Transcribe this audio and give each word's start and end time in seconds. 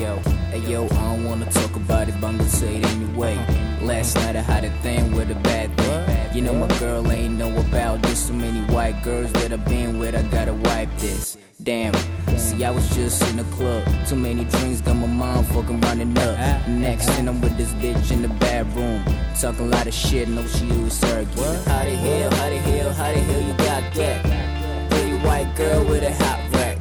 hey 0.00 0.60
yo, 0.60 0.86
I 0.86 0.88
don't 0.88 1.24
wanna 1.24 1.50
talk 1.50 1.76
about 1.76 2.08
it, 2.08 2.14
but 2.20 2.28
I'm 2.28 2.38
gonna 2.38 2.48
say 2.48 2.76
it 2.76 2.86
anyway. 2.86 3.36
Last 3.82 4.14
night 4.16 4.34
I 4.36 4.40
had 4.40 4.64
a 4.64 4.70
thing 4.80 5.12
with 5.14 5.30
a 5.30 5.34
bad 5.34 5.76
thing. 5.76 6.34
You 6.34 6.42
know 6.42 6.54
my 6.54 6.68
girl 6.78 7.10
ain't 7.12 7.36
know 7.36 7.54
about 7.58 8.02
this. 8.02 8.26
So 8.28 8.32
many 8.32 8.60
white 8.72 9.02
girls 9.02 9.30
that 9.32 9.52
I've 9.52 9.64
been 9.66 9.98
with, 9.98 10.14
I 10.14 10.22
gotta 10.22 10.54
wipe 10.54 10.88
this. 10.98 11.36
Damn. 11.62 11.94
See, 12.38 12.64
I 12.64 12.70
was 12.70 12.88
just 12.96 13.22
in 13.28 13.36
the 13.36 13.44
club. 13.56 13.84
Too 14.06 14.16
many 14.16 14.44
drinks, 14.44 14.80
got 14.80 14.96
my 14.96 15.06
mind 15.06 15.46
fucking 15.48 15.80
running 15.82 16.16
up. 16.16 16.68
Next, 16.68 17.08
and 17.10 17.28
I'm 17.28 17.40
with 17.42 17.56
this 17.58 17.72
bitch 17.74 18.10
in 18.10 18.22
the 18.22 18.28
bedroom. 18.28 19.04
Talking 19.38 19.66
a 19.66 19.68
lot 19.68 19.86
of 19.86 19.92
shit, 19.92 20.28
no, 20.28 20.46
she 20.46 20.66
was 20.66 21.02
arguing. 21.04 21.62
How 21.64 21.84
the 21.84 21.96
hell, 21.96 22.30
how 22.30 22.48
the 22.48 22.58
hell, 22.58 22.92
how 22.92 23.12
the 23.12 23.18
hell 23.18 23.42
you 23.42 23.54
got 23.54 23.94
that? 23.94 24.90
Pretty 24.90 25.18
white 25.26 25.54
girl 25.56 25.84
with 25.84 26.02
a 26.02 26.14
hot 26.14 26.40
rack. 26.54 26.78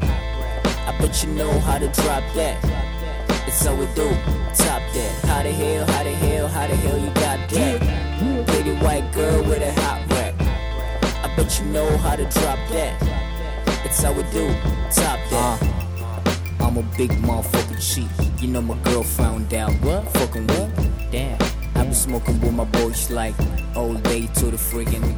I 0.87 0.97
bet 0.99 1.21
you 1.23 1.31
know 1.33 1.59
how 1.59 1.79
to 1.79 1.87
drop 1.89 2.23
that. 2.35 2.88
It's 3.49 3.65
how 3.65 3.73
we 3.73 3.87
do, 3.95 4.07
top 4.53 4.83
that. 4.93 5.25
How 5.25 5.41
the 5.41 5.51
hell, 5.51 5.83
how 5.87 6.03
the 6.03 6.11
hell, 6.11 6.47
how 6.47 6.67
the 6.67 6.75
hell 6.75 6.99
you 6.99 7.07
got 7.07 7.49
that? 7.49 8.45
Pretty 8.45 8.75
white 8.75 9.11
girl 9.11 9.43
with 9.43 9.63
a 9.63 9.73
hot 9.81 10.07
rack. 10.11 10.35
I 11.25 11.35
bet 11.35 11.59
you 11.59 11.65
know 11.65 11.97
how 11.97 12.15
to 12.15 12.25
drop 12.25 12.59
that. 12.69 12.93
It's 13.83 14.03
how 14.03 14.13
we 14.13 14.21
do, 14.29 14.53
top 14.93 15.19
that. 15.31 15.63
Uh, 15.63 16.63
I'm 16.63 16.77
a 16.77 16.83
big 16.95 17.09
motherfucking 17.25 17.81
cheat. 17.81 18.39
You 18.39 18.49
know 18.49 18.61
my 18.61 18.77
girl 18.83 19.01
found 19.01 19.51
out. 19.55 19.71
What? 19.81 20.07
Fucking 20.09 20.45
what? 20.45 20.69
Damn. 21.09 21.41
I 21.73 21.85
been 21.85 21.95
smoking 21.95 22.39
with 22.41 22.53
my 22.53 22.65
boys 22.65 23.09
like 23.09 23.33
all 23.75 23.95
day 23.95 24.27
to 24.27 24.45
the 24.51 24.57
friggin' 24.57 25.08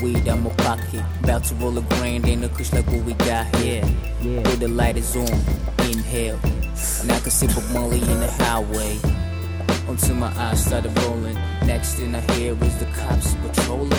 weed 0.00 0.28
out 0.28 0.40
my 0.40 0.50
pocket, 0.50 1.02
about 1.22 1.44
to 1.44 1.54
roll 1.56 1.76
a 1.78 1.82
grand 1.82 2.26
in 2.26 2.44
a 2.44 2.48
kush 2.48 2.72
like 2.72 2.86
what 2.86 3.04
we 3.04 3.14
got 3.14 3.54
here. 3.56 3.84
Yeah. 4.20 4.40
Where 4.42 4.56
the 4.56 4.68
light 4.68 4.96
is 4.96 5.14
on, 5.16 5.28
inhale, 5.90 6.38
and 6.42 7.12
I 7.12 7.20
can 7.20 7.30
see 7.30 7.46
Bob 7.46 7.64
Marley 7.72 8.00
in 8.00 8.20
the 8.20 8.30
highway. 8.32 8.98
Until 9.88 10.16
my 10.16 10.32
eyes 10.36 10.64
started 10.64 10.98
rolling. 11.02 11.34
Next 11.64 11.94
thing 11.94 12.14
I 12.14 12.20
hear 12.32 12.52
is 12.64 12.78
the 12.78 12.86
cops 12.86 13.34
patrolling. 13.34 13.92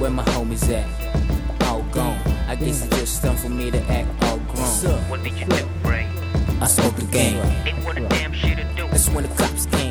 Where 0.00 0.10
my 0.10 0.24
homies 0.24 0.68
at? 0.70 0.86
All 1.68 1.82
gone. 1.92 2.18
I 2.48 2.56
guess 2.56 2.84
it's 2.84 2.96
just 2.98 3.22
time 3.22 3.36
for 3.36 3.48
me 3.48 3.70
to 3.70 3.78
act 3.84 4.08
all 4.24 4.38
grown. 4.38 4.98
What 5.08 5.22
did 5.22 5.34
you 5.38 5.46
do, 5.46 5.68
Ray? 5.84 6.08
I 6.60 6.66
smoked 6.66 6.96
the 6.96 7.06
game. 7.06 7.36
Ain't 7.64 7.84
what 7.84 7.96
a 7.96 8.08
damn 8.08 8.32
shit 8.32 8.58
to 8.58 8.64
do. 8.74 8.88
That's 8.88 9.08
when 9.10 9.22
the 9.22 9.34
cops 9.36 9.66
came. 9.66 9.89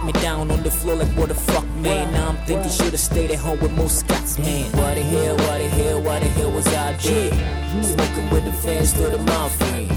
Knocked 0.00 0.14
me 0.14 0.22
down 0.22 0.50
on 0.50 0.62
the 0.62 0.70
floor 0.70 0.96
like 0.96 1.08
what 1.08 1.28
the 1.28 1.34
fuck, 1.34 1.66
man. 1.76 2.10
Now 2.12 2.30
I'm 2.30 2.36
thinking 2.46 2.70
should've 2.70 2.98
stayed 2.98 3.32
at 3.32 3.38
home 3.38 3.60
with 3.60 3.72
most 3.72 4.00
Scots, 4.00 4.38
man. 4.38 4.64
What 4.72 4.94
the 4.94 5.02
hell, 5.02 5.36
what 5.36 5.58
the 5.58 5.68
hell, 5.68 6.00
what 6.00 6.22
the 6.22 6.28
hell 6.28 6.50
was 6.52 6.66
I 6.68 6.96
did? 6.96 7.34
Smoking 7.84 8.30
with 8.30 8.44
the 8.46 8.52
fans 8.52 8.94
to 8.94 9.10
the 9.10 9.18
friends. 9.58 9.92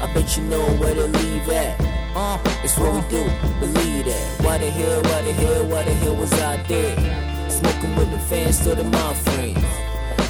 I 0.00 0.10
bet 0.14 0.34
you 0.34 0.44
know 0.44 0.64
where 0.80 0.94
to 0.94 1.06
leave 1.06 1.48
at. 1.50 1.78
Uh, 2.16 2.38
it's 2.64 2.78
what 2.78 2.94
we 2.94 3.00
do, 3.10 3.24
believe 3.60 4.06
that. 4.06 4.44
Why 4.44 4.56
the 4.56 4.70
hell, 4.70 5.02
why 5.02 5.20
the 5.20 5.32
hell, 5.32 5.66
why 5.66 5.82
the 5.82 5.92
hell 5.92 6.16
was 6.16 6.32
I 6.32 6.56
there? 6.62 7.50
Smoking 7.50 7.96
with 7.96 8.10
the 8.10 8.18
fans 8.18 8.60
to 8.60 8.74
the 8.74 8.84
friends. 8.84 9.58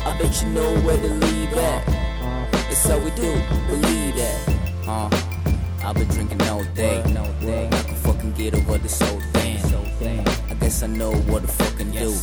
I 0.06 0.18
bet 0.18 0.42
you 0.42 0.48
know 0.48 0.74
where 0.80 0.98
to 0.98 1.08
leave 1.08 1.52
at. 1.52 1.88
It's 2.68 2.84
how 2.84 2.98
we 2.98 3.10
do, 3.12 3.32
believe 3.68 4.16
that. 4.16 4.58
Uh, 4.88 5.08
I've 5.84 5.94
been 5.94 6.08
drinking 6.08 6.42
all 6.42 6.64
day. 6.74 6.98
I 6.98 7.02
can 7.02 7.77
fucking 8.38 8.52
get 8.52 8.54
over 8.54 8.78
this 8.78 9.00
whole 9.00 9.20
thing. 9.32 10.26
I 10.50 10.54
guess 10.54 10.82
I 10.82 10.86
know 10.86 11.12
what 11.12 11.42
to 11.42 11.48
fucking 11.48 11.90
do. 11.90 12.14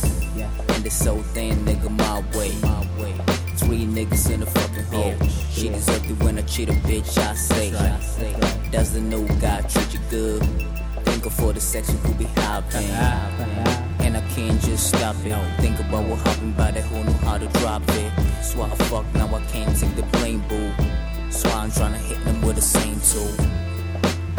And 0.74 0.84
this 0.84 1.04
whole 1.04 1.22
thing, 1.34 1.54
nigga, 1.64 1.90
my 1.90 2.20
way. 2.36 2.50
Three 3.56 3.84
niggas 3.84 4.30
in 4.30 4.40
the 4.40 4.46
fucking 4.46 4.84
oh, 4.92 5.12
hole. 5.12 5.28
She 5.50 5.68
deserved 5.68 6.10
it 6.10 6.22
when 6.22 6.38
I 6.38 6.42
cheat 6.42 6.68
a 6.68 6.72
bitch, 6.72 7.18
I 7.18 7.34
say. 7.34 7.70
Does 8.70 8.92
the 8.92 9.00
new 9.00 9.26
guy 9.40 9.62
treat 9.62 9.92
you 9.92 10.00
good? 10.10 10.42
Think 11.04 11.26
of 11.26 11.32
for 11.32 11.52
the 11.52 11.60
sex 11.60 11.90
you 11.92 11.98
could 11.98 12.18
be 12.18 12.24
hopping. 12.24 12.88
And 14.00 14.16
I 14.16 14.20
can't 14.34 14.60
just 14.60 14.88
stop 14.88 15.16
it. 15.24 15.60
Think 15.60 15.80
about 15.80 16.06
what 16.06 16.18
happened 16.20 16.56
by 16.56 16.70
that 16.70 16.84
who 16.84 17.04
knew 17.04 17.18
how 17.24 17.38
to 17.38 17.46
drop 17.60 17.82
it. 17.88 18.12
So 18.42 18.62
I 18.62 18.68
fuck, 18.88 19.06
now 19.14 19.34
I 19.34 19.42
can't 19.46 19.76
take 19.78 19.96
the 19.96 20.02
blame, 20.18 20.42
boo. 20.48 20.72
So 21.30 21.48
I'm 21.50 21.70
trying 21.70 21.92
to 21.92 21.98
hit 21.98 22.22
them 22.24 22.40
with 22.42 22.56
the 22.56 22.62
same 22.62 23.00
tool. 23.00 23.65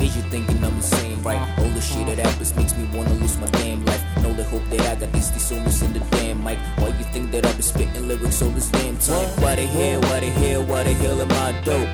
Is 0.07 0.15
you 0.15 0.21
thinking 0.31 0.63
I'm 0.63 0.73
insane, 0.73 1.21
right? 1.21 1.35
Uh-huh. 1.35 1.63
All 1.63 1.69
the 1.71 1.81
shit 1.81 2.07
that 2.07 2.17
happens 2.19 2.55
makes 2.55 2.73
me 2.77 2.87
wanna 2.95 3.13
lose 3.15 3.37
my 3.39 3.47
damn 3.47 3.83
life. 3.83 4.01
Know 4.23 4.31
the 4.31 4.45
hope 4.45 4.63
that 4.69 4.79
I 4.79 4.95
got 4.95 5.11
these 5.11 5.29
thesaurus 5.31 5.81
in 5.81 5.91
the 5.91 5.99
damn 5.99 6.41
mic. 6.45 6.57
Why 6.77 6.87
you 6.87 7.03
think 7.11 7.29
that 7.31 7.45
I've 7.45 7.55
been 7.55 7.61
spitting 7.61 8.07
lyrics 8.07 8.41
all 8.41 8.51
this 8.51 8.69
damn 8.69 8.95
time? 8.99 9.27
Why 9.43 9.55
the 9.55 9.67
hell, 9.67 9.99
why 10.03 10.21
the 10.21 10.27
hell, 10.27 10.63
why 10.63 10.83
the 10.83 10.93
hell 10.93 11.21
am 11.21 11.31
I 11.31 11.51
dope? 11.65 11.93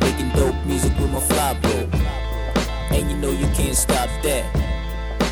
Making 0.00 0.30
dope 0.30 0.58
music 0.66 0.98
with 0.98 1.12
my 1.12 1.20
fly 1.20 1.54
bro. 1.62 1.88
And 2.90 3.08
you 3.08 3.16
know 3.16 3.30
you 3.30 3.46
can't 3.54 3.76
stop 3.76 4.10
that. 4.24 4.44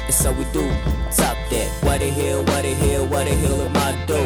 It's 0.06 0.22
how 0.22 0.30
we 0.34 0.44
do, 0.52 0.70
top 1.10 1.36
that. 1.50 1.68
Why 1.82 1.98
the 1.98 2.10
hell, 2.10 2.44
why 2.44 2.62
the 2.62 2.74
hell, 2.74 3.06
why 3.08 3.24
the 3.24 3.34
hell 3.34 3.60
am 3.60 3.76
I 3.76 4.06
dope? 4.06 4.23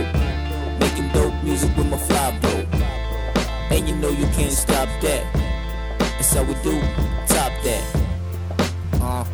How 6.38 6.44
we 6.44 6.54
do, 6.62 6.80
top 7.26 7.52
that. 7.64 7.84
Uh, 9.02 9.24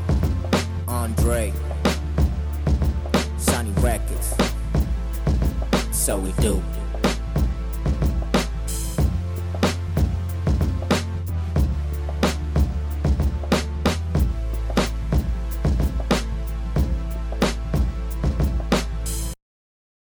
Andre, 0.88 1.52
Sany 3.36 3.74
Records. 3.82 4.34
How 5.92 6.16
we 6.16 6.32
do. 6.40 6.62